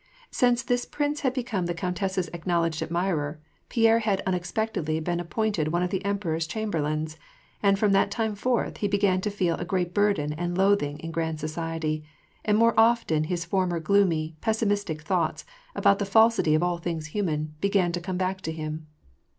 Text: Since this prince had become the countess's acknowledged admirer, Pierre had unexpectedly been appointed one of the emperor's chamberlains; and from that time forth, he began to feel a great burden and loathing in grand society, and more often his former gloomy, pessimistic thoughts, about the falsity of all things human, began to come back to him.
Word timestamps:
Since 0.31 0.63
this 0.63 0.83
prince 0.85 1.19
had 1.19 1.31
become 1.31 1.67
the 1.67 1.75
countess's 1.75 2.27
acknowledged 2.29 2.81
admirer, 2.81 3.39
Pierre 3.69 3.99
had 3.99 4.21
unexpectedly 4.25 4.99
been 4.99 5.19
appointed 5.19 5.67
one 5.67 5.83
of 5.83 5.91
the 5.91 6.03
emperor's 6.03 6.47
chamberlains; 6.47 7.19
and 7.61 7.77
from 7.77 7.91
that 7.91 8.09
time 8.09 8.33
forth, 8.33 8.77
he 8.77 8.87
began 8.87 9.21
to 9.21 9.29
feel 9.29 9.55
a 9.57 9.63
great 9.63 9.93
burden 9.93 10.33
and 10.33 10.57
loathing 10.57 10.97
in 11.01 11.11
grand 11.11 11.39
society, 11.39 12.03
and 12.43 12.57
more 12.57 12.73
often 12.79 13.25
his 13.25 13.45
former 13.45 13.79
gloomy, 13.79 14.35
pessimistic 14.41 15.03
thoughts, 15.03 15.45
about 15.75 15.99
the 15.99 16.05
falsity 16.07 16.55
of 16.55 16.63
all 16.63 16.79
things 16.79 17.05
human, 17.13 17.53
began 17.61 17.91
to 17.91 18.01
come 18.01 18.17
back 18.17 18.41
to 18.41 18.51
him. 18.51 18.87